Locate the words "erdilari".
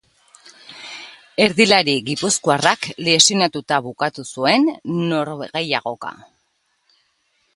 1.43-1.93